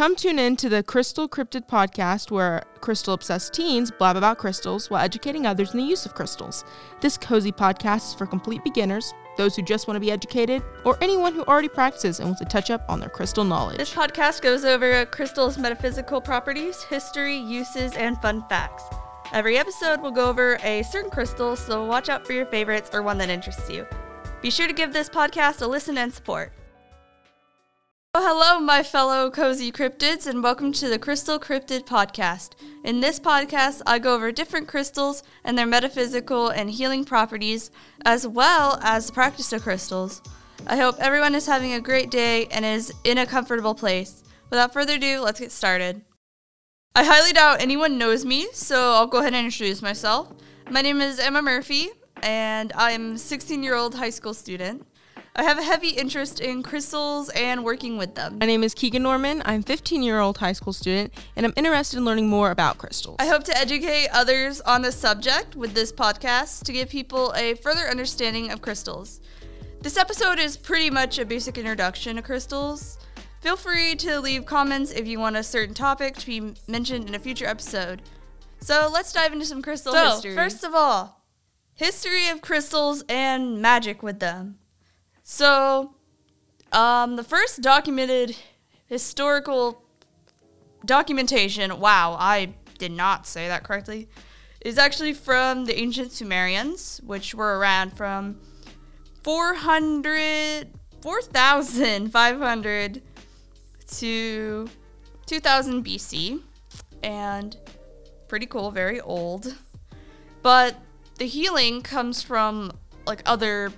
Come 0.00 0.16
tune 0.16 0.38
in 0.38 0.56
to 0.56 0.70
the 0.70 0.82
Crystal 0.82 1.28
Cryptid 1.28 1.68
podcast 1.68 2.30
where 2.30 2.62
crystal 2.80 3.12
obsessed 3.12 3.52
teens 3.52 3.90
blab 3.90 4.16
about 4.16 4.38
crystals 4.38 4.88
while 4.88 5.04
educating 5.04 5.44
others 5.44 5.74
in 5.74 5.76
the 5.76 5.84
use 5.84 6.06
of 6.06 6.14
crystals. 6.14 6.64
This 7.02 7.18
cozy 7.18 7.52
podcast 7.52 8.08
is 8.08 8.14
for 8.14 8.24
complete 8.24 8.64
beginners, 8.64 9.12
those 9.36 9.54
who 9.54 9.60
just 9.60 9.86
want 9.86 9.96
to 9.96 10.00
be 10.00 10.10
educated, 10.10 10.62
or 10.86 10.96
anyone 11.02 11.34
who 11.34 11.44
already 11.44 11.68
practices 11.68 12.18
and 12.18 12.30
wants 12.30 12.40
to 12.40 12.46
touch 12.46 12.70
up 12.70 12.82
on 12.88 12.98
their 12.98 13.10
crystal 13.10 13.44
knowledge. 13.44 13.76
This 13.76 13.92
podcast 13.92 14.40
goes 14.40 14.64
over 14.64 15.04
crystals' 15.04 15.58
metaphysical 15.58 16.22
properties, 16.22 16.82
history, 16.84 17.36
uses, 17.36 17.92
and 17.92 18.16
fun 18.22 18.42
facts. 18.48 18.84
Every 19.34 19.58
episode 19.58 20.00
will 20.00 20.12
go 20.12 20.30
over 20.30 20.58
a 20.62 20.82
certain 20.84 21.10
crystal, 21.10 21.56
so 21.56 21.84
watch 21.84 22.08
out 22.08 22.26
for 22.26 22.32
your 22.32 22.46
favorites 22.46 22.88
or 22.94 23.02
one 23.02 23.18
that 23.18 23.28
interests 23.28 23.68
you. 23.68 23.86
Be 24.40 24.50
sure 24.50 24.66
to 24.66 24.72
give 24.72 24.94
this 24.94 25.10
podcast 25.10 25.60
a 25.60 25.66
listen 25.66 25.98
and 25.98 26.10
support. 26.10 26.54
Oh, 28.12 28.26
hello, 28.26 28.58
my 28.58 28.82
fellow 28.82 29.30
cozy 29.30 29.70
cryptids, 29.70 30.26
and 30.26 30.42
welcome 30.42 30.72
to 30.72 30.88
the 30.88 30.98
Crystal 30.98 31.38
Cryptid 31.38 31.86
Podcast. 31.86 32.54
In 32.82 33.00
this 33.00 33.20
podcast, 33.20 33.82
I 33.86 34.00
go 34.00 34.16
over 34.16 34.32
different 34.32 34.66
crystals 34.66 35.22
and 35.44 35.56
their 35.56 35.64
metaphysical 35.64 36.48
and 36.48 36.68
healing 36.68 37.04
properties, 37.04 37.70
as 38.04 38.26
well 38.26 38.80
as 38.82 39.06
the 39.06 39.12
practice 39.12 39.52
of 39.52 39.62
crystals. 39.62 40.22
I 40.66 40.74
hope 40.74 40.96
everyone 40.98 41.36
is 41.36 41.46
having 41.46 41.74
a 41.74 41.80
great 41.80 42.10
day 42.10 42.46
and 42.46 42.64
is 42.64 42.92
in 43.04 43.16
a 43.16 43.26
comfortable 43.26 43.76
place. 43.76 44.24
Without 44.50 44.72
further 44.72 44.94
ado, 44.94 45.20
let's 45.20 45.38
get 45.38 45.52
started. 45.52 46.02
I 46.96 47.04
highly 47.04 47.32
doubt 47.32 47.62
anyone 47.62 47.96
knows 47.96 48.24
me, 48.24 48.48
so 48.52 48.94
I'll 48.94 49.06
go 49.06 49.18
ahead 49.18 49.34
and 49.34 49.44
introduce 49.44 49.82
myself. 49.82 50.32
My 50.68 50.82
name 50.82 51.00
is 51.00 51.20
Emma 51.20 51.42
Murphy, 51.42 51.90
and 52.24 52.72
I'm 52.74 53.12
a 53.12 53.18
16 53.18 53.62
year 53.62 53.76
old 53.76 53.94
high 53.94 54.10
school 54.10 54.34
student. 54.34 54.84
I 55.36 55.44
have 55.44 55.58
a 55.58 55.62
heavy 55.62 55.90
interest 55.90 56.40
in 56.40 56.62
crystals 56.62 57.28
and 57.30 57.64
working 57.64 57.96
with 57.96 58.16
them. 58.16 58.38
My 58.40 58.46
name 58.46 58.64
is 58.64 58.74
Keegan 58.74 59.04
Norman. 59.04 59.42
I'm 59.44 59.60
a 59.60 59.62
15 59.62 60.02
year 60.02 60.18
old 60.18 60.38
high 60.38 60.52
school 60.52 60.72
student, 60.72 61.12
and 61.36 61.46
I'm 61.46 61.52
interested 61.56 61.98
in 61.98 62.04
learning 62.04 62.28
more 62.28 62.50
about 62.50 62.78
crystals. 62.78 63.16
I 63.20 63.26
hope 63.26 63.44
to 63.44 63.56
educate 63.56 64.08
others 64.12 64.60
on 64.62 64.82
this 64.82 64.96
subject 64.96 65.54
with 65.54 65.72
this 65.72 65.92
podcast 65.92 66.64
to 66.64 66.72
give 66.72 66.88
people 66.88 67.32
a 67.36 67.54
further 67.54 67.82
understanding 67.88 68.50
of 68.50 68.60
crystals. 68.60 69.20
This 69.80 69.96
episode 69.96 70.40
is 70.40 70.56
pretty 70.56 70.90
much 70.90 71.18
a 71.18 71.24
basic 71.24 71.56
introduction 71.56 72.16
to 72.16 72.22
crystals. 72.22 72.98
Feel 73.40 73.56
free 73.56 73.94
to 73.96 74.20
leave 74.20 74.44
comments 74.44 74.90
if 74.90 75.06
you 75.06 75.20
want 75.20 75.36
a 75.36 75.42
certain 75.44 75.74
topic 75.74 76.16
to 76.16 76.26
be 76.26 76.54
mentioned 76.66 77.08
in 77.08 77.14
a 77.14 77.18
future 77.20 77.46
episode. 77.46 78.02
So 78.60 78.90
let's 78.92 79.12
dive 79.12 79.32
into 79.32 79.46
some 79.46 79.62
crystal 79.62 79.92
So, 79.92 80.10
history. 80.10 80.34
First 80.34 80.64
of 80.64 80.74
all, 80.74 81.22
history 81.74 82.28
of 82.28 82.42
crystals 82.42 83.04
and 83.08 83.62
magic 83.62 84.02
with 84.02 84.18
them. 84.18 84.59
So, 85.22 85.94
um, 86.72 87.16
the 87.16 87.24
first 87.24 87.60
documented 87.60 88.36
historical 88.86 89.82
documentation, 90.84 91.80
wow, 91.80 92.16
I 92.18 92.54
did 92.78 92.92
not 92.92 93.26
say 93.26 93.48
that 93.48 93.62
correctly, 93.62 94.08
is 94.60 94.78
actually 94.78 95.12
from 95.12 95.64
the 95.64 95.78
ancient 95.78 96.12
Sumerians, 96.12 97.00
which 97.04 97.34
were 97.34 97.58
around 97.58 97.92
from 97.92 98.40
400, 99.22 100.68
4,500 101.02 103.02
to 103.98 104.68
2000 105.26 105.84
BC. 105.84 106.40
And 107.02 107.56
pretty 108.28 108.46
cool, 108.46 108.70
very 108.70 109.00
old. 109.00 109.56
But 110.42 110.76
the 111.16 111.26
healing 111.26 111.82
comes 111.82 112.22
from 112.22 112.72
like 113.06 113.22
other 113.26 113.72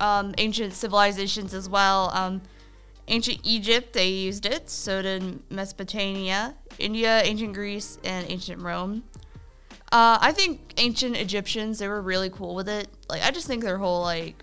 um, 0.00 0.34
ancient 0.38 0.72
civilizations 0.72 1.54
as 1.54 1.68
well. 1.68 2.10
Um, 2.14 2.42
ancient 3.08 3.40
Egypt, 3.44 3.92
they 3.92 4.08
used 4.08 4.46
it. 4.46 4.70
So 4.70 5.02
did 5.02 5.50
Mesopotamia, 5.50 6.54
India, 6.78 7.22
ancient 7.22 7.54
Greece, 7.54 7.98
and 8.04 8.28
ancient 8.30 8.60
Rome. 8.60 9.04
Uh, 9.92 10.18
I 10.20 10.32
think 10.32 10.74
ancient 10.78 11.16
Egyptians, 11.16 11.78
they 11.78 11.88
were 11.88 12.02
really 12.02 12.30
cool 12.30 12.54
with 12.54 12.68
it. 12.68 12.88
Like, 13.08 13.22
I 13.22 13.30
just 13.30 13.46
think 13.46 13.62
their 13.62 13.78
whole 13.78 14.02
like, 14.02 14.42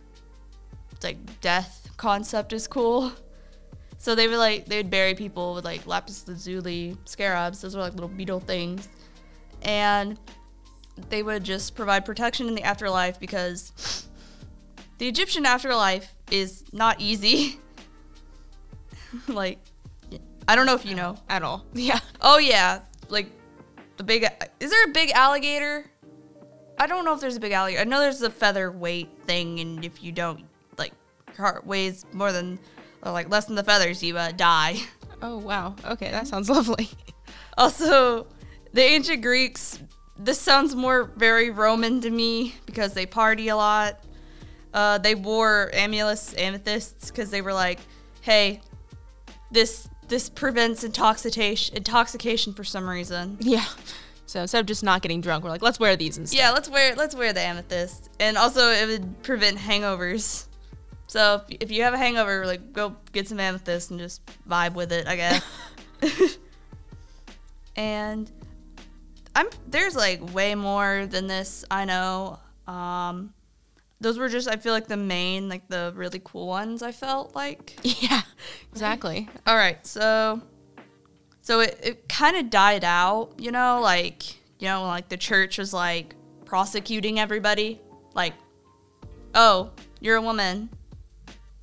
like 1.03 1.41
death 1.41 1.89
concept 1.97 2.53
is 2.53 2.67
cool. 2.67 3.11
So 4.01 4.15
they 4.15 4.27
would 4.27 4.39
like 4.39 4.65
they 4.65 4.77
would 4.77 4.89
bury 4.89 5.13
people 5.13 5.53
with 5.53 5.63
like 5.63 5.85
lapis 5.85 6.27
lazuli 6.27 6.97
scarabs. 7.05 7.61
Those 7.61 7.75
were 7.75 7.83
like 7.83 7.93
little 7.93 8.09
beetle 8.09 8.39
things, 8.39 8.89
and 9.61 10.19
they 11.09 11.21
would 11.21 11.43
just 11.43 11.75
provide 11.75 12.03
protection 12.03 12.47
in 12.47 12.55
the 12.55 12.63
afterlife 12.63 13.19
because 13.19 14.07
the 15.01 15.07
Egyptian 15.07 15.47
afterlife 15.47 16.13
is 16.29 16.63
not 16.71 17.01
easy. 17.01 17.59
like, 19.27 19.57
I 20.47 20.55
don't 20.55 20.67
know 20.67 20.75
if 20.75 20.85
you 20.85 20.93
know. 20.93 21.17
at 21.27 21.41
all. 21.41 21.65
Yeah. 21.73 21.99
Oh 22.21 22.37
yeah, 22.37 22.81
like 23.09 23.25
the 23.97 24.03
big. 24.03 24.27
Is 24.59 24.69
there 24.69 24.85
a 24.85 24.89
big 24.89 25.09
alligator? 25.09 25.89
I 26.77 26.85
don't 26.85 27.03
know 27.03 27.15
if 27.15 27.19
there's 27.19 27.35
a 27.35 27.39
big 27.39 27.51
alligator. 27.51 27.81
I 27.81 27.85
know 27.85 27.99
there's 27.99 28.21
a 28.21 28.29
featherweight 28.29 29.23
thing, 29.23 29.59
and 29.59 29.83
if 29.83 30.03
you 30.03 30.11
don't 30.11 30.43
like, 30.77 30.93
your 31.29 31.47
heart 31.47 31.65
weighs 31.65 32.05
more 32.13 32.31
than 32.31 32.59
or 33.01 33.11
like 33.11 33.27
less 33.27 33.45
than 33.45 33.55
the 33.55 33.63
feathers, 33.63 34.03
you 34.03 34.15
uh, 34.17 34.31
die. 34.31 34.77
Oh, 35.23 35.37
wow. 35.37 35.75
Okay, 35.85 36.09
that 36.09 36.27
sounds 36.27 36.49
lovely. 36.49 36.89
Also, 37.55 38.25
the 38.73 38.81
ancient 38.81 39.21
Greeks. 39.21 39.77
This 40.17 40.39
sounds 40.39 40.75
more 40.75 41.11
very 41.15 41.51
Roman 41.51 42.01
to 42.01 42.09
me 42.09 42.55
because 42.65 42.93
they 42.93 43.05
party 43.05 43.49
a 43.49 43.55
lot. 43.55 44.03
Uh, 44.73 44.97
they 44.97 45.15
wore 45.15 45.69
amulets, 45.73 46.35
amethysts, 46.37 47.11
because 47.11 47.29
they 47.29 47.41
were 47.41 47.53
like, 47.53 47.79
"Hey, 48.21 48.61
this 49.51 49.89
this 50.07 50.29
prevents 50.29 50.83
intoxication 50.83 51.75
intoxication 51.75 52.53
for 52.53 52.63
some 52.63 52.89
reason." 52.89 53.37
Yeah. 53.39 53.65
So 54.25 54.39
instead 54.41 54.61
of 54.61 54.65
just 54.65 54.81
not 54.81 55.01
getting 55.01 55.19
drunk, 55.19 55.43
we're 55.43 55.49
like, 55.49 55.61
let's 55.61 55.77
wear 55.77 55.97
these 55.97 56.17
instead. 56.17 56.37
Yeah, 56.37 56.51
let's 56.51 56.69
wear 56.69 56.95
let's 56.95 57.13
wear 57.13 57.33
the 57.33 57.41
amethyst, 57.41 58.09
and 58.19 58.37
also 58.37 58.71
it 58.71 58.87
would 58.87 59.23
prevent 59.23 59.57
hangovers. 59.57 60.47
So 61.07 61.41
if, 61.49 61.57
if 61.63 61.71
you 61.71 61.83
have 61.83 61.93
a 61.93 61.97
hangover, 61.97 62.45
like 62.45 62.71
go 62.71 62.95
get 63.11 63.27
some 63.27 63.41
amethyst 63.41 63.91
and 63.91 63.99
just 63.99 64.21
vibe 64.47 64.73
with 64.73 64.93
it, 64.93 65.05
I 65.05 65.17
guess. 65.17 65.43
and 67.75 68.31
I'm 69.35 69.47
there's 69.67 69.97
like 69.97 70.33
way 70.33 70.55
more 70.55 71.05
than 71.07 71.27
this. 71.27 71.65
I 71.69 71.83
know. 71.83 72.39
Um, 72.67 73.33
those 74.01 74.17
were 74.17 74.27
just 74.27 74.49
I 74.49 74.57
feel 74.57 74.73
like 74.73 74.87
the 74.87 74.97
main 74.97 75.47
like 75.47 75.67
the 75.69 75.93
really 75.95 76.19
cool 76.23 76.47
ones. 76.47 76.81
I 76.83 76.91
felt 76.91 77.35
like. 77.35 77.77
Yeah, 78.01 78.21
exactly. 78.71 79.29
All 79.47 79.55
right, 79.55 79.85
so 79.87 80.41
so 81.41 81.59
it, 81.61 81.79
it 81.81 82.09
kind 82.09 82.35
of 82.35 82.49
died 82.49 82.83
out, 82.83 83.33
you 83.37 83.51
know, 83.51 83.79
like 83.81 84.23
you 84.59 84.67
know, 84.67 84.83
like 84.83 85.07
the 85.09 85.17
church 85.17 85.57
was 85.57 85.73
like 85.73 86.15
prosecuting 86.45 87.19
everybody, 87.19 87.79
like, 88.13 88.33
oh, 89.33 89.71
you're 90.01 90.17
a 90.17 90.21
woman, 90.21 90.69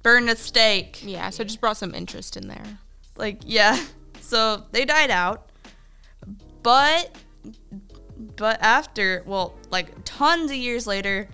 burn 0.02 0.28
at 0.28 0.38
stake, 0.38 1.00
Yeah, 1.04 1.30
so 1.30 1.42
it 1.42 1.46
just 1.46 1.60
brought 1.60 1.76
some 1.76 1.94
interest 1.94 2.36
in 2.36 2.48
there. 2.48 2.78
like 3.16 3.40
yeah. 3.44 3.78
So 4.20 4.64
they 4.72 4.84
died 4.84 5.10
out, 5.10 5.48
but 6.62 7.16
but 8.36 8.60
after 8.60 9.22
well, 9.26 9.54
like 9.70 9.88
tons 10.04 10.50
of 10.50 10.56
years 10.56 10.86
later, 10.86 11.28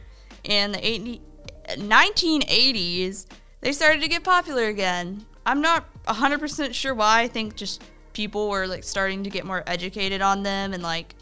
in 0.44 0.72
the 0.72 0.86
80, 0.86 1.20
1980s, 1.68 3.26
they 3.60 3.72
started 3.72 4.02
to 4.02 4.08
get 4.08 4.22
popular 4.22 4.66
again. 4.66 5.24
I'm 5.46 5.60
not 5.60 5.86
100% 6.04 6.74
sure 6.74 6.94
why. 6.94 7.22
I 7.22 7.28
think 7.28 7.56
just 7.56 7.82
people 8.12 8.48
were 8.48 8.66
like 8.66 8.84
starting 8.84 9.24
to 9.24 9.30
get 9.30 9.44
more 9.44 9.62
educated 9.66 10.22
on 10.22 10.42
them 10.42 10.72
and 10.72 10.82
like 10.82 11.14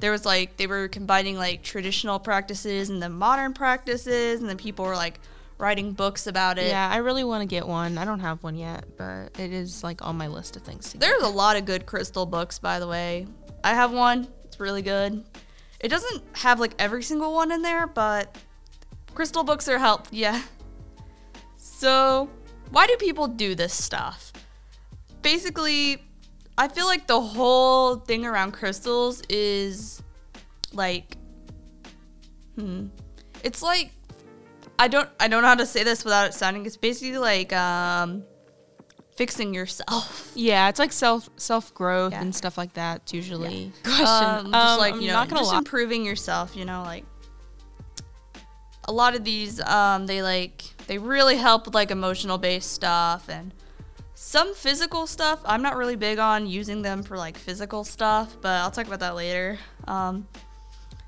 there 0.00 0.10
was 0.10 0.24
like 0.24 0.56
they 0.56 0.66
were 0.66 0.88
combining 0.88 1.36
like 1.36 1.62
traditional 1.62 2.18
practices 2.18 2.90
and 2.90 3.00
the 3.02 3.08
modern 3.08 3.52
practices 3.52 4.40
and 4.40 4.48
then 4.48 4.56
people 4.56 4.84
were 4.84 4.96
like 4.96 5.20
writing 5.58 5.92
books 5.92 6.26
about 6.26 6.58
it. 6.58 6.68
Yeah, 6.68 6.88
I 6.88 6.98
really 6.98 7.24
want 7.24 7.42
to 7.42 7.46
get 7.46 7.66
one. 7.66 7.98
I 7.98 8.04
don't 8.04 8.20
have 8.20 8.42
one 8.42 8.56
yet, 8.56 8.84
but 8.96 9.38
it 9.38 9.52
is 9.52 9.82
like 9.82 10.04
on 10.04 10.16
my 10.16 10.28
list 10.28 10.56
of 10.56 10.62
things 10.62 10.90
to 10.90 10.98
get. 10.98 11.00
There's 11.00 11.22
a 11.22 11.28
lot 11.28 11.56
of 11.56 11.64
good 11.64 11.84
crystal 11.84 12.26
books, 12.26 12.58
by 12.58 12.78
the 12.78 12.86
way. 12.86 13.26
I 13.64 13.74
have 13.74 13.92
one. 13.92 14.28
It's 14.44 14.60
really 14.60 14.82
good. 14.82 15.24
It 15.80 15.88
doesn't 15.88 16.22
have 16.36 16.60
like 16.60 16.74
every 16.78 17.02
single 17.02 17.34
one 17.34 17.52
in 17.52 17.62
there, 17.62 17.86
but 17.86 18.36
crystal 19.18 19.42
books 19.42 19.66
are 19.68 19.78
help. 19.78 20.06
Yeah. 20.12 20.40
So, 21.80 22.28
why 22.70 22.86
do 22.88 22.96
people 22.96 23.28
do 23.28 23.54
this 23.54 23.72
stuff? 23.72 24.32
Basically, 25.22 26.02
I 26.56 26.66
feel 26.66 26.86
like 26.86 27.06
the 27.06 27.20
whole 27.20 27.96
thing 27.96 28.26
around 28.26 28.50
crystals 28.52 29.22
is 29.28 30.02
like 30.72 31.16
hmm. 32.56 32.86
It's 33.44 33.62
like 33.62 33.92
I 34.76 34.88
don't 34.88 35.08
I 35.20 35.28
don't 35.28 35.42
know 35.42 35.48
how 35.48 35.54
to 35.54 35.66
say 35.66 35.84
this 35.84 36.04
without 36.04 36.26
it 36.28 36.34
sounding 36.34 36.66
it's 36.66 36.76
basically 36.76 37.18
like 37.18 37.52
um 37.52 38.24
fixing 39.16 39.54
yourself. 39.54 40.32
Yeah, 40.34 40.68
it's 40.68 40.80
like 40.80 40.92
self 40.92 41.28
self 41.36 41.72
growth 41.74 42.12
Yeah. 42.12 42.22
and 42.22 42.34
stuff 42.34 42.58
like 42.58 42.72
that. 42.74 43.02
It's 43.02 43.14
usually 43.14 43.72
Um, 43.84 44.50
just 44.52 44.78
like 44.80 44.94
I'm 44.94 45.00
you 45.00 45.08
know, 45.08 45.24
gonna 45.26 45.42
just 45.42 45.52
lie. 45.52 45.58
improving 45.58 46.04
yourself. 46.04 46.56
You 46.56 46.64
know, 46.64 46.82
like 46.82 47.04
a 48.88 48.92
lot 48.92 49.14
of 49.14 49.22
these, 49.22 49.60
um, 49.60 50.06
they 50.06 50.22
like 50.22 50.64
they 50.86 50.98
really 50.98 51.36
help 51.36 51.66
with 51.66 51.74
like 51.74 51.90
emotional 51.90 52.38
based 52.38 52.72
stuff 52.72 53.28
and 53.28 53.52
some 54.14 54.54
physical 54.54 55.06
stuff. 55.06 55.40
I'm 55.44 55.62
not 55.62 55.76
really 55.76 55.94
big 55.94 56.18
on 56.18 56.46
using 56.46 56.82
them 56.82 57.02
for 57.02 57.16
like 57.16 57.36
physical 57.38 57.84
stuff, 57.84 58.36
but 58.40 58.48
I'll 58.62 58.70
talk 58.70 58.86
about 58.86 59.00
that 59.00 59.14
later. 59.14 59.58
Um, 59.86 60.26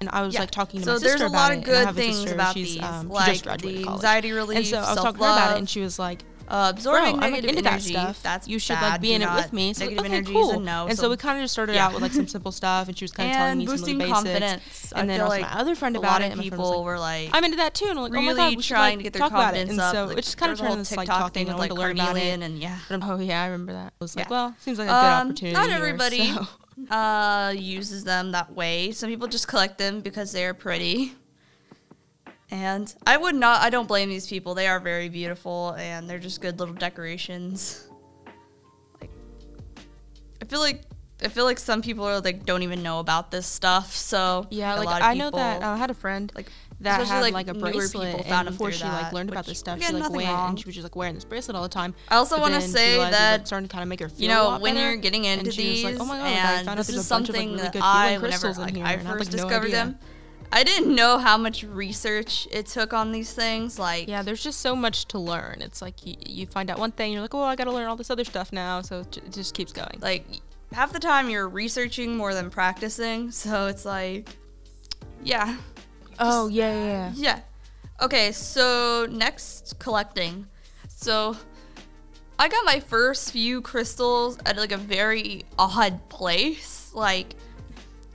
and 0.01 0.09
I 0.13 0.23
was 0.23 0.35
Yeah. 0.35 0.41
like 0.41 0.51
talking 0.51 0.81
to 0.81 0.85
So 0.85 0.93
my 0.93 0.99
sister 0.99 1.27
about 1.27 1.51
it, 1.51 1.53
of 1.53 1.57
and 1.57 1.65
good 1.65 1.83
I 1.83 1.87
have 1.87 1.97
a 1.97 2.01
things 2.01 2.17
sister, 2.19 2.35
about 2.35 2.55
she's, 2.55 2.75
these, 2.75 2.83
um, 2.85 3.09
like 3.09 3.43
the 3.43 3.87
anxiety 3.89 4.33
relief, 4.33 4.59
and 4.59 4.67
so 4.67 4.77
I 4.79 4.81
was 4.93 4.97
talking 5.03 5.21
about 5.21 5.57
it, 5.57 5.59
and 5.59 5.69
she 5.69 5.81
was 5.81 5.99
like, 5.99 6.23
uh, 6.51 6.73
absorbing 6.75 7.15
Bro, 7.15 7.23
I'm 7.23 7.33
like 7.33 7.43
negative 7.45 7.51
into 7.51 7.63
that 7.63 7.73
energy. 7.75 7.93
stuff. 7.93 8.23
That's 8.23 8.49
you 8.49 8.59
should 8.59 8.75
bad. 8.75 8.91
like 8.91 9.01
be 9.01 9.09
Do 9.09 9.15
in 9.15 9.23
it 9.23 9.35
with 9.35 9.53
me. 9.53 9.73
So 9.73 9.85
negative 9.85 10.05
okay, 10.05 10.15
energy 10.15 10.33
cool. 10.33 10.51
is 10.51 10.57
a 10.57 10.61
no. 10.61 10.87
and 10.89 10.99
so, 10.99 11.09
we 11.09 11.17
kind 11.17 11.39
of 11.39 11.45
just 11.45 11.53
started 11.53 11.77
yeah. 11.77 11.87
out 11.87 11.93
with 11.95 12.03
like 12.03 12.13
some 12.13 12.27
simple 12.37 12.51
stuff, 12.51 12.89
and 12.89 12.99
she 12.99 13.05
was 13.05 13.13
kind 13.13 13.31
of 13.31 13.37
telling 13.37 13.59
me 13.59 13.67
some 13.67 13.75
of 13.75 13.85
the 13.85 13.95
basics. 13.95 14.13
confidence. 14.13 14.93
And 14.93 15.03
I 15.03 15.07
then 15.07 15.21
also 15.21 15.31
like 15.31 15.43
my 15.43 15.61
other 15.61 15.75
friend 15.77 15.97
about 15.97 16.23
it, 16.23 16.33
and 16.33 16.41
people 16.41 16.77
like, 16.79 16.85
were 16.85 16.99
like, 16.99 17.31
I'm 17.33 17.45
into 17.45 17.59
that 17.59 17.75
too, 17.75 17.87
and 17.87 17.99
I'm 17.99 18.03
like, 18.03 18.13
oh 18.13 18.17
my 18.17 18.21
really 18.23 18.37
god, 18.37 18.57
we 18.57 18.63
should, 18.63 18.75
trying 18.75 18.91
like, 18.91 18.99
to 18.99 19.03
get 19.05 19.13
their 19.13 19.21
talk 19.21 19.31
about 19.31 19.55
it. 19.55 19.69
confidence 19.69 19.81
And 19.81 19.97
so 19.97 20.05
like, 20.07 20.19
it 20.19 20.25
just 20.25 20.37
kind 20.37 20.53
of 20.53 20.59
turned 20.59 20.69
whole 20.69 20.79
into 20.79 20.91
this 20.91 20.97
like 20.97 21.33
thing 21.33 21.49
I 21.49 21.55
wanted 21.55 21.61
like 21.61 21.71
to 21.71 21.75
learn 21.77 21.93
about 21.93 22.17
it. 22.17 22.43
And 22.43 22.59
yeah. 22.59 22.79
Oh 22.91 23.19
yeah, 23.19 23.43
I 23.43 23.47
remember 23.47 23.73
that. 23.73 23.93
I 24.01 24.05
was 24.05 24.17
like, 24.17 24.29
well, 24.29 24.55
seems 24.59 24.79
like 24.79 24.89
a 24.89 24.91
good 24.91 24.97
Um, 24.97 25.29
opportunity. 25.29 25.55
not 25.55 25.71
everybody 25.71 26.35
uh, 26.91 27.55
uses 27.57 28.05
them 28.05 28.33
that 28.33 28.53
way. 28.55 28.93
Some 28.93 29.09
people 29.09 29.29
just 29.29 29.47
collect 29.49 29.79
them 29.79 30.01
because 30.01 30.33
they 30.33 30.45
are 30.45 30.55
pretty. 30.55 31.15
And 32.51 32.93
I 33.07 33.17
would 33.17 33.35
not, 33.35 33.63
I 33.63 33.71
don't 33.71 33.87
blame 33.87 34.09
these 34.09 34.27
people. 34.27 34.55
They 34.55 34.67
are 34.67 34.81
very 34.81 35.09
beautiful 35.09 35.75
and 35.79 36.11
they're 36.11 36.19
just 36.19 36.41
good 36.41 36.59
little 36.59 36.75
decorations. 36.75 37.89
Like, 39.01 39.11
I 40.43 40.45
feel 40.47 40.61
like, 40.61 40.83
I 41.23 41.29
feel 41.29 41.45
like 41.45 41.59
some 41.59 41.83
people 41.83 42.07
are 42.07 42.19
like 42.21 42.47
don't 42.47 42.63
even 42.63 42.83
know 42.83 42.99
about 42.99 43.31
this 43.31 43.47
stuff. 43.47 43.95
So 43.95 44.47
Yeah, 44.51 44.75
like 44.77 45.03
I 45.03 45.13
know 45.15 45.31
that 45.31 45.63
uh, 45.63 45.69
I 45.69 45.77
had 45.77 45.91
a 45.91 45.95
friend 45.95 46.33
like, 46.35 46.51
that 46.81 47.07
had 47.07 47.21
like, 47.21 47.35
like, 47.35 47.49
a 47.49 47.53
bracelet, 47.53 48.27
and 48.27 48.49
before 48.49 48.73
she 48.73 48.85
like 48.85 49.13
learned 49.13 49.29
about 49.29 49.45
this 49.45 49.59
stuff, 49.59 49.77
again, 49.77 49.91
she 49.91 50.01
like 50.01 50.11
went 50.11 50.29
wrong. 50.29 50.49
and 50.51 50.59
she 50.59 50.65
was 50.65 50.75
just 50.75 50.83
like 50.83 50.97
wearing 50.97 51.15
this 51.15 51.27
bracelet 51.27 51.55
all 51.55 51.63
the 51.63 51.69
time. 51.69 51.95
I 52.09 52.17
also 52.17 52.41
want 52.41 52.55
to 52.55 52.63
say 52.63 52.93
realized 52.93 52.97
it 52.97 52.99
was, 52.99 53.11
that 53.19 53.33
like, 53.41 53.47
starting 53.47 53.69
to 53.69 53.73
kind 53.73 53.83
of 53.83 53.89
make 53.91 54.01
her 54.01 54.09
feel 54.09 54.23
you 54.23 54.29
know 54.29 54.59
when 54.59 54.77
better. 54.77 54.87
you're 54.89 54.97
getting 54.97 55.27
into 55.27 55.45
and 55.45 55.53
she 55.55 55.63
these, 55.63 55.85
was 55.85 55.99
like, 55.99 56.01
oh 56.01 56.07
my 56.07 56.17
god, 56.17 56.25
like, 56.25 56.33
I 56.33 56.53
and 56.55 56.67
found 56.67 56.69
out 56.71 56.77
this 56.79 56.89
is 56.89 57.07
a 57.07 57.15
bunch 57.15 57.29
of 57.29 57.35
like 57.35 57.43
something 57.43 57.57
really 57.59 57.69
that 57.71 57.83
I, 57.83 58.07
healing 58.09 58.23
whenever 58.23 58.41
crystals 58.41 58.57
in 58.57 58.65
like 58.65 58.77
here, 58.77 58.87
I 58.87 58.93
and 58.95 59.09
first 59.09 59.31
no 59.31 59.37
discovered 59.37 59.67
idea. 59.67 59.77
them, 59.77 59.99
I 60.53 60.65
didn't 60.65 60.95
know 60.95 61.19
how 61.19 61.37
much 61.37 61.63
research 61.63 62.49
it 62.51 62.67
took 62.67 62.93
on 62.93 63.13
these 63.13 63.33
things. 63.33 63.79
Like, 63.79 64.09
Yeah, 64.09 64.23
there's 64.23 64.43
just 64.43 64.61
so 64.61 64.75
much 64.75 65.07
to 65.07 65.19
learn. 65.19 65.63
It's 65.63 65.81
like 65.81 66.05
you, 66.05 66.17
you 66.27 66.47
find 66.47 66.71
out 66.71 66.79
one 66.79 66.91
thing, 66.93 67.13
you're 67.13 67.23
like, 67.23 67.35
oh, 67.35 67.43
I 67.43 67.55
got 67.57 67.65
to 67.65 67.73
learn 67.73 67.87
all 67.89 67.97
this 67.97 68.11
other 68.11 68.25
stuff 68.25 68.53
now. 68.53 68.83
So 68.83 69.01
it 69.01 69.13
j- 69.13 69.21
it 69.27 69.33
just 69.33 69.55
keeps 69.55 69.73
going. 69.73 69.99
like 70.01 70.25
half 70.73 70.93
the 70.93 70.99
time 71.01 71.31
you're 71.31 71.49
researching 71.49 72.17
more 72.17 72.35
than 72.35 72.51
practicing. 72.51 73.31
So 73.43 73.67
it's 73.67 73.85
like, 73.85 74.29
yeah, 75.23 75.57
oh 76.19 76.49
yeah, 76.49 76.73
yeah, 76.73 76.85
yeah. 76.85 77.13
yeah. 77.15 77.41
Okay, 78.03 78.33
so 78.33 79.07
next 79.11 79.79
collecting. 79.79 80.47
So 80.89 81.37
I 82.39 82.49
got 82.49 82.65
my 82.65 82.81
first 82.81 83.33
few 83.33 83.61
crystals 83.61 84.39
at 84.47 84.57
like 84.57 84.73
a 84.73 84.77
very 84.79 85.45
odd 85.59 86.09
place. 86.09 86.91
Like 86.95 87.37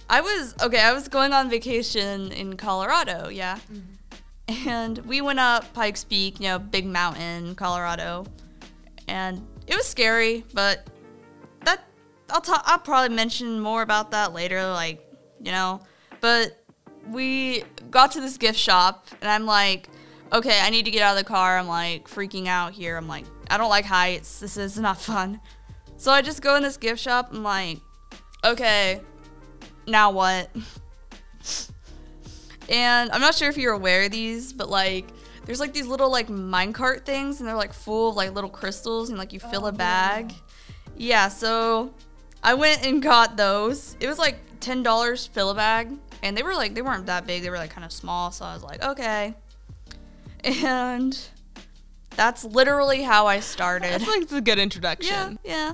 I 0.10 0.22
was 0.22 0.56
okay, 0.62 0.82
I 0.82 0.94
was 0.94 1.08
going 1.08 1.34
on 1.34 1.50
vacation 1.50 2.32
in 2.32 2.58
Colorado, 2.58 3.30
yeah. 3.30 3.58
Mm-hmm. 3.72 4.70
And 4.70 5.00
we 5.00 5.22
went 5.22 5.40
up 5.40 5.74
Pikes 5.74 6.04
Peak, 6.04 6.40
you 6.40 6.48
know, 6.48 6.60
big 6.60 6.86
mountain, 6.86 7.56
Colorado. 7.56 8.26
And 9.08 9.46
it 9.66 9.76
was 9.76 9.88
scary, 9.88 10.44
but 10.54 10.88
that 11.62 11.84
I'll 12.30 12.42
talk 12.42 12.64
I'll 12.66 12.80
probably 12.80 13.16
mention 13.16 13.60
more 13.60 13.82
about 13.82 14.12
that 14.12 14.34
later 14.34 14.64
like, 14.68 15.02
you 15.42 15.52
know. 15.52 15.82
But 16.22 16.64
we 17.10 17.64
got 17.90 18.12
to 18.12 18.22
this 18.22 18.38
gift 18.38 18.60
shop 18.60 19.08
and 19.22 19.30
I'm 19.30 19.46
like, 19.46 19.90
okay, 20.32 20.60
I 20.62 20.70
need 20.70 20.86
to 20.86 20.92
get 20.92 21.02
out 21.02 21.18
of 21.18 21.24
the 21.24 21.28
car. 21.28 21.58
I'm 21.58 21.68
like 21.68 22.08
freaking 22.08 22.48
out 22.48 22.74
here. 22.74 22.98
I'm 22.98 23.08
like, 23.08 23.26
I 23.50 23.58
don't 23.58 23.70
like 23.70 23.86
heights. 23.86 24.40
This 24.40 24.58
is 24.58 24.78
not 24.78 25.02
fun. 25.02 25.40
So 25.98 26.12
I 26.12 26.22
just 26.22 26.42
go 26.42 26.56
in 26.56 26.64
this 26.64 26.78
gift 26.78 27.02
shop. 27.02 27.30
I'm 27.32 27.44
like, 27.44 27.80
okay, 28.44 29.02
now 29.88 30.12
what? 30.12 30.50
and 32.70 33.12
I'm 33.12 33.22
not 33.22 33.36
sure 33.36 33.50
if 33.50 33.58
you're 33.58 33.74
aware 33.74 34.04
of 34.04 34.12
these, 34.12 34.54
but 34.54 34.70
like, 34.70 35.06
there's 35.46 35.60
like 35.60 35.74
these 35.74 35.88
little 35.88 36.12
like 36.12 36.28
minecart 36.28 37.06
things 37.06 37.40
and 37.40 37.48
they're 37.48 37.56
like 37.56 37.74
full 37.74 38.10
of 38.10 38.16
like 38.16 38.34
little 38.34 38.50
crystals 38.50 39.10
and 39.10 39.18
like 39.18 39.32
you 39.32 39.40
fill 39.40 39.66
a 39.66 39.70
oh. 39.70 39.72
bag. 39.72 40.34
Yeah, 40.98 41.28
so 41.28 41.94
I 42.44 42.54
went 42.54 42.86
and 42.86 43.02
got 43.02 43.38
those. 43.38 43.96
It 44.00 44.08
was 44.08 44.18
like 44.18 44.38
ten 44.60 44.84
dollars 44.84 45.28
fill 45.28 45.50
a 45.50 45.56
bag, 45.56 45.92
and 46.24 46.38
they 46.38 46.44
were 46.44 46.56
like 46.56 46.74
they 46.74 46.82
weren't 46.82 47.06
that 47.08 47.28
big. 47.28 47.44
They 47.44 47.50
were 47.50 47.58
like 47.58 47.72
kind 47.72 47.86
of 47.86 47.92
small. 47.92 48.32
So 48.32 48.46
I 48.46 48.54
was 48.54 48.64
like, 48.64 48.84
okay. 48.84 49.36
And 50.44 51.18
that's 52.12 52.44
literally 52.44 53.02
how 53.02 53.28
I 53.28 53.40
started. 53.40 54.00
feel 54.02 54.14
like 54.14 54.22
it's 54.22 54.32
a 54.32 54.42
good 54.42 54.60
introduction. 54.60 55.40
Yeah, 55.44 55.74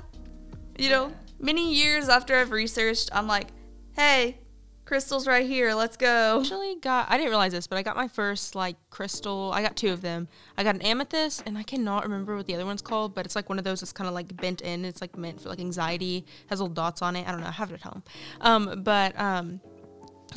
You 0.78 0.90
know, 0.90 1.12
many 1.38 1.74
years 1.74 2.08
after 2.08 2.36
I've 2.36 2.50
researched, 2.50 3.10
I'm 3.12 3.26
like, 3.26 3.48
hey, 3.94 4.38
crystals 4.84 5.26
right 5.26 5.46
here. 5.46 5.74
Let's 5.74 5.96
go. 5.96 6.40
actually 6.40 6.76
got 6.76 7.10
I 7.10 7.16
didn't 7.16 7.30
realize 7.30 7.52
this, 7.52 7.66
but 7.66 7.78
I 7.78 7.82
got 7.82 7.96
my 7.96 8.08
first 8.08 8.54
like 8.54 8.76
crystal. 8.90 9.50
I 9.54 9.62
got 9.62 9.76
two 9.76 9.92
of 9.92 10.02
them. 10.02 10.28
I 10.56 10.64
got 10.64 10.74
an 10.74 10.82
amethyst 10.82 11.44
and 11.46 11.56
I 11.56 11.62
cannot 11.62 12.02
remember 12.02 12.36
what 12.36 12.46
the 12.46 12.54
other 12.54 12.66
one's 12.66 12.82
called, 12.82 13.14
but 13.14 13.24
it's 13.24 13.36
like 13.36 13.48
one 13.48 13.58
of 13.58 13.64
those 13.64 13.80
that's 13.80 13.92
kind 13.92 14.08
of 14.08 14.14
like 14.14 14.36
bent 14.36 14.60
in. 14.60 14.84
It's 14.84 15.00
like 15.00 15.16
meant 15.16 15.40
for 15.40 15.48
like 15.48 15.60
anxiety, 15.60 16.26
has 16.48 16.60
little 16.60 16.74
dots 16.74 17.02
on 17.02 17.16
it. 17.16 17.26
I 17.26 17.32
don't 17.32 17.40
know, 17.40 17.46
I 17.46 17.52
have 17.52 17.70
it 17.70 17.74
at 17.74 17.82
home. 17.82 18.02
Um, 18.40 18.82
but 18.82 19.18
um 19.18 19.60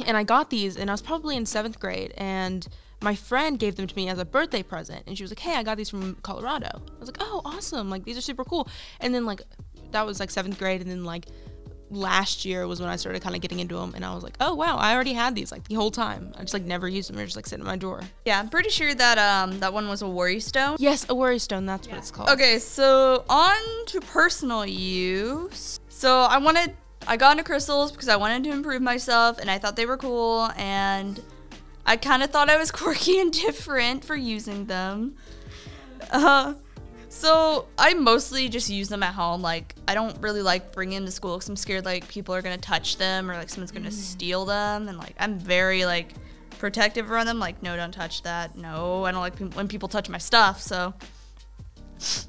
and 0.06 0.18
I 0.18 0.24
got 0.24 0.50
these 0.50 0.75
and 0.75 0.90
I 0.90 0.94
was 0.94 1.01
probably 1.01 1.38
in 1.38 1.46
7th 1.46 1.80
grade 1.80 2.13
and 2.18 2.68
my 3.01 3.16
friend 3.16 3.58
gave 3.60 3.75
them 3.75 3.88
to 3.88 3.96
me 3.96 4.10
as 4.10 4.19
a 4.19 4.25
birthday 4.25 4.63
present 4.63 5.04
and 5.08 5.18
she 5.18 5.24
was 5.24 5.31
like, 5.31 5.40
"Hey, 5.40 5.56
I 5.56 5.63
got 5.63 5.78
these 5.78 5.90
from 5.90 6.16
Colorado." 6.16 6.69
I 6.74 7.00
was 7.00 7.08
like, 7.08 7.18
"Oh, 7.19 7.42
awesome. 7.46 7.90
Like 7.90 8.04
these 8.04 8.18
are 8.18 8.22
super 8.22 8.44
cool." 8.44 8.68
And 9.00 9.13
then 9.13 9.25
like 9.25 9.42
that 9.92 10.06
was 10.06 10.19
like 10.19 10.30
7th 10.30 10.58
grade 10.58 10.81
and 10.81 10.90
then 10.90 11.04
like 11.04 11.25
last 11.95 12.45
year 12.45 12.68
was 12.68 12.80
when 12.80 12.89
I 12.89 12.95
started 12.95 13.21
kind 13.21 13.36
of 13.36 13.42
getting 13.42 13.59
into 13.59 13.75
them, 13.75 13.94
and 13.95 14.06
I 14.06 14.13
was 14.13 14.24
like, 14.24 14.36
oh 14.39 14.53
wow, 14.53 14.77
I 14.77 14.94
already 14.94 15.13
had 15.13 15.36
these 15.36 15.51
like 15.51 15.68
the 15.68 15.75
whole 15.75 15.92
time. 15.92 16.33
I 16.38 16.42
just 16.42 16.53
like 16.53 16.63
never 16.63 16.88
used 16.88 17.09
them; 17.09 17.15
they're 17.15 17.25
just 17.25 17.36
like 17.36 17.47
sitting 17.47 17.63
in 17.63 17.68
my 17.68 17.77
drawer. 17.77 18.01
Yeah, 18.25 18.39
I'm 18.39 18.50
pretty 18.50 18.69
sure 18.69 18.94
that 18.94 19.18
um 19.18 19.59
that 19.59 19.74
one 19.74 19.88
was 19.88 20.01
a 20.01 20.09
worry 20.09 20.39
stone. 20.39 20.77
Yes, 20.80 21.06
a 21.09 21.15
worry 21.15 21.39
stone. 21.39 21.65
That's 21.65 21.88
what 21.88 21.97
it's 21.97 22.12
called. 22.12 22.30
Okay, 22.30 22.59
so 22.59 23.24
on 23.30 23.86
to 23.88 24.01
personal 24.01 24.65
use. 24.65 25.80
So 25.89 26.21
I 26.21 26.38
wanted, 26.38 26.75
I 27.07 27.15
got 27.15 27.31
into 27.31 27.44
crystals 27.45 27.92
because 27.92 28.09
I 28.09 28.18
wanted 28.18 28.44
to 28.44 28.51
improve 28.51 28.81
myself 28.81 29.39
and 29.39 29.50
I 29.50 29.57
thought 29.57 29.77
they 29.77 29.86
were 29.86 29.98
cool 29.98 30.51
and 30.57 31.21
I 31.86 31.95
kind 31.98 32.21
of 32.21 32.31
thought 32.31 32.50
I 32.50 32.57
was 32.57 32.69
quirky 32.81 33.19
and 33.19 33.31
different 33.31 34.03
for 34.03 34.15
using 34.15 34.65
them. 34.65 35.15
Uh, 36.12 36.56
so 37.15 37.65
I 37.77 37.94
mostly 37.94 38.50
just 38.50 38.69
use 38.69 38.89
them 38.89 39.01
at 39.01 39.13
home. 39.13 39.41
Like 39.41 39.73
I 39.88 39.94
don't 39.94 40.21
really 40.21 40.41
like 40.41 40.73
bringing 40.73 40.97
them 40.97 41.06
to 41.06 41.12
school 41.12 41.38
because 41.38 41.47
I'm 41.47 41.56
scared 41.56 41.85
like 41.85 42.06
people 42.09 42.35
are 42.35 42.41
gonna 42.41 42.57
touch 42.57 42.98
them 42.98 43.31
or 43.31 43.36
like 43.36 43.50
someone's 43.50 43.72
gonna 43.72 43.89
steal 43.89 44.43
them 44.43 44.89
and 44.89 44.98
like 44.98 45.15
I'm 45.17 45.39
very 45.39 45.86
like 45.86 46.12
protective 46.60 47.10
around 47.10 47.27
them. 47.27 47.39
Like 47.39 47.63
no, 47.63 47.77
don't 47.77 47.93
touch 47.93 48.24
that. 48.24 48.57
No, 48.57 49.05
I 49.05 49.13
don't 49.13 49.22
like 49.22 49.38
pe- 49.38 49.45
when 49.45 49.69
people 49.69 49.88
touch 49.88 50.10
my 50.10 50.17
stuff. 50.17 50.62
So 50.62 50.93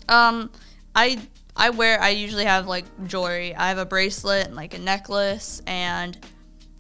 um, 0.09 0.52
I 0.95 1.19
I 1.57 1.71
wear 1.71 2.00
I 2.00 2.11
usually 2.11 2.45
have 2.45 2.69
like 2.69 2.85
jewelry. 3.09 3.57
I 3.57 3.69
have 3.69 3.78
a 3.78 3.87
bracelet 3.87 4.47
and 4.47 4.55
like 4.55 4.73
a 4.73 4.78
necklace, 4.78 5.62
and 5.66 6.16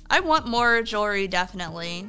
I 0.08 0.20
want 0.20 0.46
more 0.46 0.80
jewelry 0.82 1.26
definitely. 1.26 2.06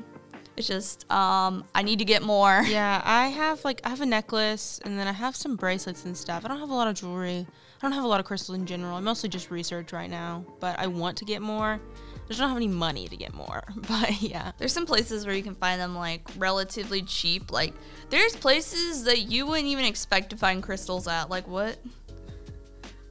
It's 0.58 0.68
just 0.68 1.10
um 1.12 1.64
I 1.74 1.84
need 1.84 2.00
to 2.00 2.06
get 2.06 2.24
more. 2.24 2.64
Yeah, 2.68 3.02
I 3.06 3.28
have 3.28 3.64
like 3.64 3.82
I 3.84 3.90
have 3.90 4.02
a 4.02 4.06
necklace, 4.06 4.80
and 4.84 5.00
then 5.00 5.08
I 5.08 5.14
have 5.14 5.36
some 5.36 5.56
bracelets 5.56 6.06
and 6.06 6.18
stuff. 6.18 6.44
I 6.44 6.48
don't 6.48 6.60
have 6.60 6.70
a 6.70 6.74
lot 6.74 6.88
of 6.88 6.96
jewelry. 6.96 7.46
I 7.78 7.80
don't 7.82 7.92
have 7.92 8.04
a 8.04 8.08
lot 8.08 8.20
of 8.20 8.26
crystals 8.26 8.58
in 8.58 8.66
general. 8.66 8.98
I 8.98 9.00
mostly 9.00 9.30
just 9.30 9.52
research 9.52 9.94
right 9.94 10.10
now, 10.10 10.44
but 10.60 10.80
I 10.80 10.88
want 10.88 11.18
to 11.18 11.26
get 11.26 11.44
more. 11.44 11.80
I 12.28 12.28
just 12.28 12.40
don't 12.40 12.50
have 12.50 12.58
any 12.58 12.68
money 12.68 13.08
to 13.08 13.16
get 13.16 13.34
more. 13.34 13.64
But 13.88 14.22
yeah. 14.22 14.52
There's 14.58 14.74
some 14.74 14.86
places 14.86 15.26
where 15.26 15.34
you 15.36 15.44
can 15.44 15.56
find 15.56 15.80
them 15.80 15.96
like 15.96 16.28
relatively 16.38 17.04
cheap. 17.04 17.52
Like 17.52 17.74
there's 18.10 18.36
places 18.36 19.04
that 19.06 19.32
you 19.32 19.46
wouldn't 19.46 19.68
even 19.68 19.86
expect 19.86 20.32
to 20.32 20.38
find 20.38 20.62
crystals 20.62 21.08
at. 21.08 21.30
Like 21.30 21.48
what? 21.48 21.78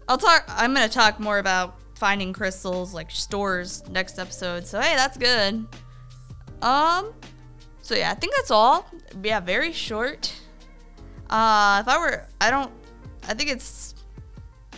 I'll 0.09 0.19
talk 0.19 0.45
I'm 0.49 0.75
going 0.75 0.87
to 0.87 0.93
talk 0.93 1.19
more 1.19 1.39
about 1.39 1.79
finding 1.95 2.33
crystals 2.33 2.93
like 2.93 3.11
stores 3.11 3.89
next 3.89 4.19
episode. 4.19 4.67
So 4.67 4.81
hey, 4.81 4.97
that's 4.97 5.17
good. 5.17 5.67
Um 6.61 7.15
so 7.87 7.95
yeah, 7.95 8.11
I 8.11 8.15
think 8.15 8.35
that's 8.35 8.51
all. 8.51 8.91
Yeah, 9.23 9.39
very 9.39 9.73
short. 9.73 10.35
Uh 11.31 11.83
if 11.83 11.89
I 11.89 11.99
were 11.99 12.27
I 12.41 12.51
don't 12.51 12.73
I 13.29 13.35
think 13.35 13.51
it's 13.51 13.95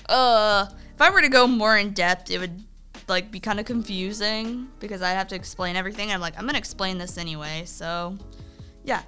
uh 0.08 0.66
if 0.94 1.00
I 1.00 1.10
were 1.10 1.22
to 1.22 1.28
go 1.28 1.46
more 1.46 1.78
in 1.78 1.92
depth, 1.92 2.30
it 2.30 2.38
would 2.38 2.62
like 3.08 3.30
be 3.30 3.40
kind 3.40 3.58
of 3.58 3.64
confusing 3.64 4.68
because 4.78 5.00
I 5.00 5.10
have 5.10 5.28
to 5.28 5.34
explain 5.34 5.74
everything. 5.76 6.12
I'm 6.12 6.20
like, 6.20 6.38
I'm 6.38 6.44
gonna 6.44 6.58
explain 6.58 6.98
this 6.98 7.16
anyway. 7.16 7.62
So, 7.64 8.18
yeah. 8.84 9.02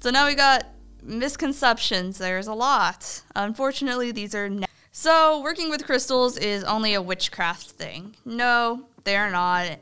So 0.00 0.10
now 0.10 0.26
we 0.26 0.34
got 0.34 0.66
misconceptions. 1.02 2.18
There's 2.18 2.48
a 2.48 2.54
lot. 2.54 3.22
Unfortunately, 3.36 4.10
these 4.10 4.34
are. 4.34 4.48
Ne- 4.48 4.66
so 4.90 5.42
working 5.42 5.70
with 5.70 5.84
crystals 5.84 6.36
is 6.38 6.64
only 6.64 6.94
a 6.94 7.02
witchcraft 7.02 7.70
thing. 7.70 8.16
No, 8.24 8.86
they 9.04 9.16
are 9.16 9.30
not. 9.30 9.78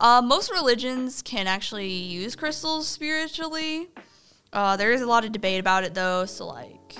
Uh, 0.00 0.22
most 0.22 0.50
religions 0.50 1.20
can 1.20 1.46
actually 1.46 1.92
use 1.92 2.34
crystals 2.34 2.88
spiritually. 2.88 3.88
Uh, 4.52 4.76
there 4.76 4.92
is 4.92 5.02
a 5.02 5.06
lot 5.06 5.24
of 5.24 5.32
debate 5.32 5.60
about 5.60 5.84
it 5.84 5.92
though. 5.94 6.24
So 6.24 6.46
like, 6.46 6.96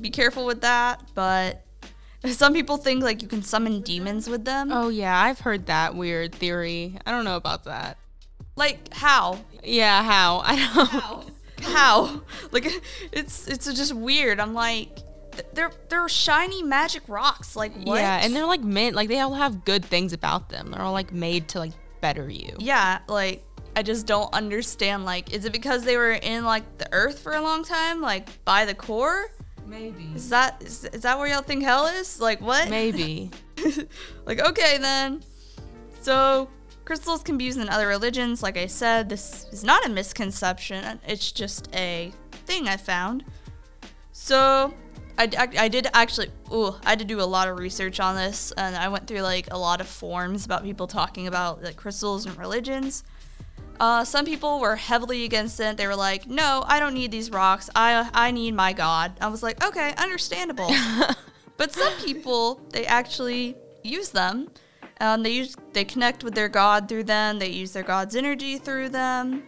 be 0.00 0.10
careful 0.10 0.44
with 0.44 0.62
that. 0.62 1.00
But 1.14 1.64
some 2.26 2.52
people 2.52 2.76
think 2.76 3.04
like 3.04 3.22
you 3.22 3.28
can 3.28 3.42
summon 3.42 3.82
demons 3.82 4.28
with 4.28 4.44
them. 4.44 4.70
Oh 4.72 4.88
yeah, 4.88 5.18
I've 5.18 5.40
heard 5.40 5.66
that 5.66 5.94
weird 5.94 6.34
theory. 6.34 6.98
I 7.06 7.12
don't 7.12 7.24
know 7.24 7.36
about 7.36 7.64
that. 7.64 7.98
Like 8.56 8.92
how? 8.92 9.38
Yeah, 9.62 10.02
how? 10.02 10.38
I 10.44 10.56
don't. 10.56 10.88
How? 10.88 11.24
How? 11.62 12.22
Like 12.52 12.66
it's 13.12 13.48
it's 13.48 13.66
just 13.66 13.92
weird. 13.94 14.40
I'm 14.40 14.54
like 14.54 14.98
they're 15.52 15.72
they're 15.88 16.08
shiny 16.08 16.62
magic 16.62 17.02
rocks. 17.08 17.56
Like 17.56 17.72
what? 17.84 17.98
Yeah, 17.98 18.20
and 18.22 18.34
they're 18.34 18.46
like 18.46 18.62
mint. 18.62 18.94
like 18.96 19.08
they 19.08 19.20
all 19.20 19.34
have 19.34 19.64
good 19.64 19.84
things 19.84 20.12
about 20.12 20.48
them. 20.48 20.70
They're 20.70 20.82
all 20.82 20.92
like 20.92 21.12
made 21.12 21.48
to 21.48 21.58
like 21.58 21.72
better 22.00 22.28
you. 22.28 22.54
yeah, 22.58 23.00
like 23.08 23.44
I 23.76 23.82
just 23.82 24.06
don't 24.06 24.32
understand. 24.32 25.04
Like, 25.04 25.32
is 25.34 25.44
it 25.44 25.52
because 25.52 25.84
they 25.84 25.96
were 25.96 26.12
in 26.12 26.44
like 26.44 26.78
the 26.78 26.88
earth 26.92 27.18
for 27.18 27.34
a 27.34 27.40
long 27.42 27.62
time, 27.62 28.00
like 28.00 28.44
by 28.44 28.64
the 28.64 28.74
core? 28.74 29.30
Maybe. 29.66 30.10
Is 30.14 30.30
that 30.30 30.62
is, 30.62 30.84
is 30.86 31.02
that 31.02 31.18
where 31.18 31.28
y'all 31.28 31.42
think 31.42 31.62
hell 31.62 31.86
is? 31.86 32.20
Like 32.20 32.40
what? 32.40 32.70
Maybe. 32.70 33.30
like 34.26 34.40
okay 34.40 34.78
then. 34.78 35.22
So 36.00 36.48
crystals 36.86 37.22
can 37.22 37.36
be 37.36 37.44
used 37.44 37.58
in 37.58 37.68
other 37.68 37.88
religions. 37.88 38.42
Like 38.42 38.56
I 38.56 38.66
said, 38.66 39.08
this 39.08 39.46
is 39.52 39.64
not 39.64 39.84
a 39.84 39.88
misconception. 39.90 40.98
It's 41.06 41.30
just 41.32 41.68
a 41.74 42.12
thing 42.46 42.68
I 42.68 42.76
found. 42.78 43.24
So 44.12 44.72
I, 45.18 45.30
I, 45.38 45.48
I 45.64 45.68
did 45.68 45.88
actually. 45.94 46.30
Ooh, 46.52 46.74
I 46.84 46.90
had 46.90 46.98
to 46.98 47.04
do 47.04 47.20
a 47.20 47.24
lot 47.24 47.48
of 47.48 47.58
research 47.58 48.00
on 48.00 48.16
this, 48.16 48.52
and 48.56 48.76
I 48.76 48.88
went 48.88 49.06
through 49.06 49.22
like 49.22 49.48
a 49.50 49.58
lot 49.58 49.80
of 49.80 49.86
forums 49.86 50.44
about 50.44 50.62
people 50.62 50.86
talking 50.86 51.26
about 51.26 51.62
like 51.62 51.76
crystals 51.76 52.26
and 52.26 52.36
religions. 52.36 53.02
Uh, 53.78 54.04
some 54.04 54.24
people 54.24 54.60
were 54.60 54.76
heavily 54.76 55.24
against 55.24 55.60
it. 55.60 55.76
They 55.76 55.86
were 55.86 55.96
like, 55.96 56.26
"No, 56.26 56.64
I 56.66 56.78
don't 56.78 56.94
need 56.94 57.10
these 57.10 57.30
rocks. 57.30 57.70
I 57.74 58.08
I 58.12 58.30
need 58.30 58.54
my 58.54 58.72
God." 58.72 59.12
I 59.20 59.28
was 59.28 59.42
like, 59.42 59.64
"Okay, 59.64 59.94
understandable." 59.96 60.70
but 61.56 61.72
some 61.72 61.92
people 62.04 62.60
they 62.70 62.86
actually 62.86 63.56
use 63.82 64.10
them. 64.10 64.48
Um, 65.00 65.22
they 65.22 65.30
use 65.30 65.56
they 65.72 65.84
connect 65.84 66.24
with 66.24 66.34
their 66.34 66.48
God 66.48 66.88
through 66.88 67.04
them. 67.04 67.38
They 67.38 67.48
use 67.48 67.72
their 67.72 67.82
God's 67.82 68.16
energy 68.16 68.58
through 68.58 68.90
them. 68.90 69.44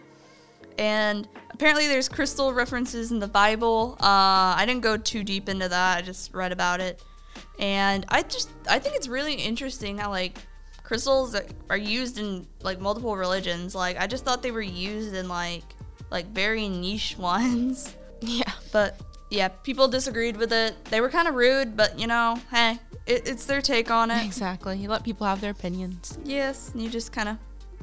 And 0.79 1.27
apparently, 1.51 1.87
there's 1.87 2.07
crystal 2.09 2.53
references 2.53 3.11
in 3.11 3.19
the 3.19 3.27
Bible. 3.27 3.97
Uh, 3.99 4.55
I 4.57 4.63
didn't 4.65 4.81
go 4.81 4.95
too 4.97 5.23
deep 5.23 5.49
into 5.49 5.67
that. 5.69 5.97
I 5.97 6.01
just 6.01 6.33
read 6.33 6.51
about 6.53 6.79
it, 6.79 7.03
and 7.59 8.05
I 8.09 8.23
just 8.23 8.49
I 8.69 8.79
think 8.79 8.95
it's 8.95 9.07
really 9.09 9.33
interesting 9.33 9.97
how 9.97 10.09
like 10.09 10.37
crystals 10.83 11.35
are- 11.69 11.77
used 11.77 12.17
in 12.17 12.47
like 12.63 12.79
multiple 12.79 13.15
religions. 13.17 13.75
Like 13.75 13.99
I 13.99 14.07
just 14.07 14.23
thought 14.23 14.41
they 14.41 14.51
were 14.51 14.61
used 14.61 15.13
in 15.13 15.27
like 15.27 15.63
like 16.09 16.27
very 16.27 16.69
niche 16.69 17.17
ones. 17.19 17.95
yeah. 18.21 18.51
But 18.71 18.99
yeah, 19.29 19.49
people 19.49 19.87
disagreed 19.89 20.37
with 20.37 20.51
it. 20.53 20.73
They 20.85 21.01
were 21.01 21.09
kind 21.09 21.27
of 21.27 21.35
rude, 21.35 21.75
but 21.75 21.99
you 21.99 22.07
know, 22.07 22.39
hey, 22.51 22.79
it, 23.05 23.27
it's 23.27 23.45
their 23.45 23.61
take 23.61 23.91
on 23.91 24.09
it. 24.11 24.25
Exactly. 24.25 24.77
You 24.77 24.87
let 24.89 25.03
people 25.03 25.27
have 25.27 25.41
their 25.41 25.51
opinions. 25.51 26.17
yes, 26.23 26.71
and 26.73 26.81
you 26.81 26.89
just 26.89 27.11
kind 27.11 27.29
of, 27.29 27.37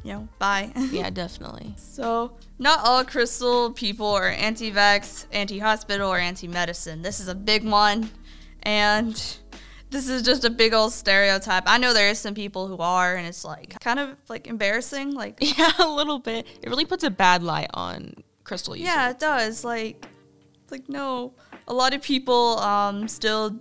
you 0.07 0.13
know, 0.13 0.29
bye. 0.39 0.71
Yeah, 0.93 1.11
definitely. 1.11 1.75
So, 1.77 2.37
not 2.59 2.79
all 2.85 3.05
crystal 3.05 3.73
people 3.73 4.07
are 4.07 4.29
anti 4.29 4.71
vax, 4.71 5.27
anti 5.33 5.59
hospital, 5.59 6.09
or 6.13 6.19
anti 6.19 6.47
medicine. 6.47 7.03
This 7.03 7.19
is 7.19 7.27
a 7.29 7.35
big 7.35 7.65
one. 7.65 8.09
And 8.63 9.15
this 9.91 10.09
is 10.09 10.23
just 10.23 10.45
a 10.45 10.51
big 10.51 10.73
old 10.75 10.93
stereotype. 10.93 11.65
I 11.67 11.79
know 11.79 11.93
there 11.93 12.09
is 12.09 12.19
some 12.21 12.35
people 12.35 12.69
who 12.69 12.79
are, 12.79 13.17
and 13.17 13.27
it's 13.27 13.45
like 13.45 13.79
kind 13.81 13.99
of 13.99 14.17
like 14.29 14.47
embarrassing. 14.47 15.13
Like, 15.15 15.39
Yeah, 15.59 15.73
a 15.81 15.89
little 15.89 16.21
bit. 16.21 16.47
It 16.63 16.69
really 16.69 16.85
puts 16.85 17.03
a 17.03 17.11
bad 17.11 17.43
light 17.43 17.71
on 17.75 18.15
crystal 18.45 18.77
users. 18.77 18.95
yeah, 18.95 19.11
it 19.11 19.19
does. 19.19 19.65
Like, 19.65 20.07
like 20.71 20.89
no. 20.89 21.35
A 21.69 21.75
lot 21.75 21.95
of 21.95 22.01
people 22.03 22.61
um, 22.61 23.09
still 23.09 23.59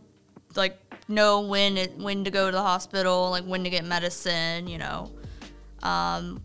like 0.56 0.78
know 1.08 1.42
when 1.42 1.76
it 1.78 1.98
when 1.98 2.24
to 2.24 2.30
go 2.32 2.52
to 2.52 2.56
the 2.56 2.62
hospital, 2.62 3.32
like 3.32 3.46
when 3.46 3.64
to 3.64 3.70
get 3.72 3.84
medicine. 3.84 4.68
You 4.68 4.78
know, 4.78 5.12
um, 5.86 6.42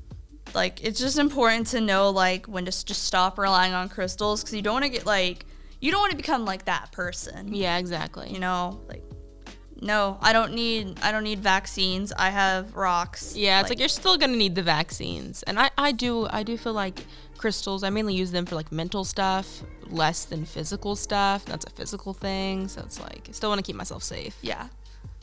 like 0.54 0.82
it's 0.84 0.98
just 1.00 1.18
important 1.18 1.68
to 1.68 1.80
know 1.80 2.10
like 2.10 2.46
when 2.46 2.64
to 2.64 2.68
s- 2.70 2.84
just 2.84 3.04
stop 3.04 3.38
relying 3.38 3.72
on 3.72 3.88
crystals 3.88 4.42
because 4.42 4.54
you 4.54 4.62
don't 4.62 4.74
want 4.74 4.84
to 4.84 4.90
get 4.90 5.06
like 5.06 5.46
you 5.80 5.90
don't 5.90 6.00
want 6.00 6.10
to 6.10 6.16
become 6.16 6.44
like 6.44 6.66
that 6.66 6.92
person. 6.92 7.54
Yeah, 7.54 7.78
exactly. 7.78 8.30
You 8.30 8.38
know, 8.38 8.80
like 8.88 9.02
no, 9.80 10.18
I 10.20 10.32
don't 10.34 10.52
need 10.52 10.98
I 11.02 11.10
don't 11.12 11.24
need 11.24 11.38
vaccines. 11.40 12.12
I 12.12 12.30
have 12.30 12.76
rocks. 12.76 13.34
Yeah, 13.34 13.60
it's 13.60 13.70
like, 13.70 13.78
you're 13.78 13.88
still 13.88 14.18
gonna 14.18 14.36
need 14.36 14.54
the 14.54 14.62
vaccines, 14.62 15.42
and 15.44 15.58
I, 15.58 15.70
I 15.78 15.92
do 15.92 16.26
I 16.30 16.42
do 16.42 16.58
feel 16.58 16.74
like 16.74 17.00
crystals. 17.38 17.82
I 17.82 17.88
mainly 17.88 18.14
use 18.14 18.30
them 18.30 18.44
for 18.44 18.56
like 18.56 18.70
mental 18.70 19.04
stuff, 19.04 19.62
less 19.86 20.26
than 20.26 20.44
physical 20.44 20.96
stuff. 20.96 21.46
That's 21.46 21.64
a 21.64 21.70
physical 21.70 22.12
thing, 22.12 22.68
so 22.68 22.82
it's 22.82 23.00
like 23.00 23.26
I 23.30 23.32
still 23.32 23.48
want 23.48 23.60
to 23.60 23.62
keep 23.64 23.76
myself 23.76 24.02
safe. 24.02 24.36
yeah 24.42 24.68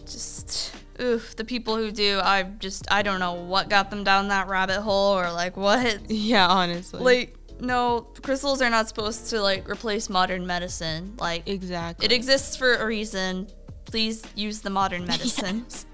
just 0.08 0.74
oof 1.00 1.36
the 1.36 1.44
people 1.46 1.76
who 1.76 1.92
do 1.92 2.20
i 2.24 2.44
just 2.44 2.90
i 2.92 3.02
don't 3.02 3.20
know 3.20 3.34
what 3.34 3.70
got 3.70 3.90
them 3.92 4.04
down 4.04 4.30
that 4.30 4.48
rabbit 4.48 4.82
hole 4.82 5.18
or 5.18 5.32
like 5.32 5.56
what 5.58 6.00
Yeah, 6.10 6.48
honestly. 6.48 7.00
like 7.04 7.36
no 7.60 8.02
crystals 8.22 8.62
are 8.62 8.70
not 8.70 8.88
supposed 8.88 9.30
to 9.32 9.42
like 9.42 9.70
replace 9.70 10.10
modern 10.10 10.46
medicine 10.48 11.14
like 11.20 11.48
exactly. 11.48 12.06
it 12.06 12.12
exists 12.12 12.56
for 12.56 12.76
a 12.76 12.86
reason 12.86 13.48
please 13.86 14.24
use 14.36 14.62
the 14.62 14.70
modern 14.70 15.06
medicine 15.14 15.66
Yes. 15.68 15.86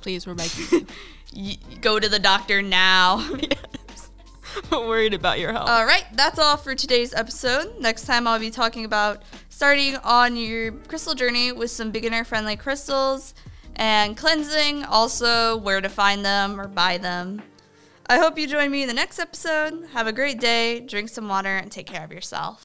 Please, 0.00 0.26
we're 0.26 0.34
y- 1.36 1.56
go 1.80 2.00
to 2.00 2.08
the 2.08 2.18
doctor 2.18 2.60
now 2.60 3.24
yes. 3.40 4.10
I'm 4.72 4.86
worried 4.88 5.14
about 5.14 5.38
your 5.38 5.52
health. 5.52 5.68
all 5.70 5.84
right 5.86 6.04
that's 6.14 6.38
all 6.40 6.56
for 6.56 6.74
today's 6.74 7.14
episode 7.14 7.78
next 7.80 8.04
time 8.06 8.26
i'll 8.26 8.38
be 8.40 8.50
talking 8.50 8.84
about 8.84 9.22
starting 9.48 9.96
on 10.04 10.36
your 10.36 10.72
crystal 10.72 11.14
journey 11.14 11.52
with 11.52 11.70
some 11.70 11.90
beginner 11.92 12.24
friendly 12.24 12.56
crystals 12.56 13.32
and 13.76 14.16
cleansing 14.16 14.84
also 14.84 15.56
where 15.56 15.80
to 15.80 15.88
find 15.88 16.24
them 16.24 16.60
or 16.60 16.68
buy 16.68 16.98
them 16.98 17.42
I 18.06 18.18
hope 18.18 18.38
you 18.38 18.46
join 18.46 18.70
me 18.70 18.82
in 18.82 18.88
the 18.88 18.94
next 18.94 19.18
episode. 19.18 19.86
Have 19.92 20.06
a 20.06 20.12
great 20.12 20.40
day, 20.40 20.80
drink 20.80 21.08
some 21.08 21.28
water, 21.28 21.56
and 21.56 21.70
take 21.70 21.86
care 21.86 22.04
of 22.04 22.12
yourself. 22.12 22.62